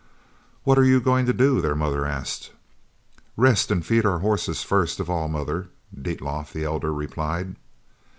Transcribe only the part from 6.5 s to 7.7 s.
the elder, replied.